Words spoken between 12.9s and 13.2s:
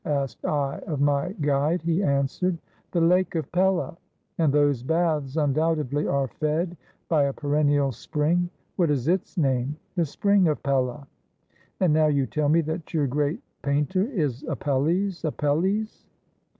your